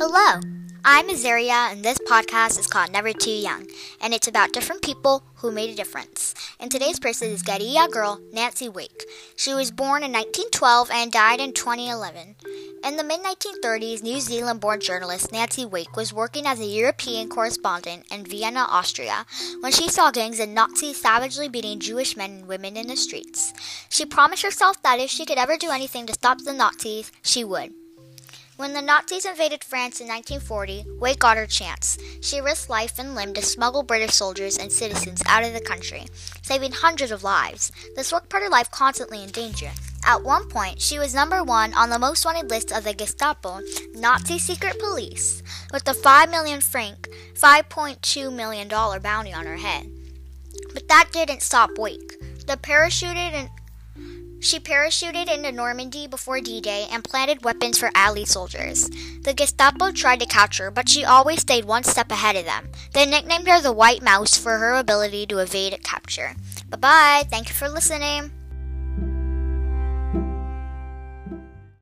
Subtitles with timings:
[0.00, 0.38] Hello,
[0.84, 3.66] I'm Azaria, and this podcast is called Never Too Young,
[4.00, 6.36] and it's about different people who made a difference.
[6.60, 9.06] And today's person is Gadiya girl Nancy Wake.
[9.34, 12.36] She was born in 1912 and died in 2011.
[12.84, 17.28] In the mid 1930s, New Zealand born journalist Nancy Wake was working as a European
[17.28, 19.26] correspondent in Vienna, Austria,
[19.58, 23.52] when she saw gangs of Nazis savagely beating Jewish men and women in the streets.
[23.88, 27.42] She promised herself that if she could ever do anything to stop the Nazis, she
[27.42, 27.72] would.
[28.58, 31.96] When the Nazis invaded France in 1940, Wake got her chance.
[32.20, 36.06] She risked life and limb to smuggle British soldiers and citizens out of the country,
[36.42, 37.70] saving hundreds of lives.
[37.94, 39.70] This work put her life constantly in danger.
[40.04, 43.60] At one point, she was number one on the most wanted list of the Gestapo,
[43.94, 45.40] Nazi secret police,
[45.72, 49.88] with a 5 million franc, $5.2 million bounty on her head.
[50.74, 52.18] But that didn't stop Wake.
[52.48, 53.50] The parachuted and
[54.40, 58.88] she parachuted into Normandy before D Day and planted weapons for Allied soldiers.
[59.22, 62.68] The Gestapo tried to catch her, but she always stayed one step ahead of them.
[62.92, 66.32] They nicknamed her the White Mouse for her ability to evade capture.
[66.68, 67.22] Bye bye.
[67.28, 68.30] Thank you for listening.